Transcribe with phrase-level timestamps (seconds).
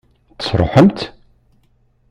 [0.37, 1.01] Tesṛuḥem-tt?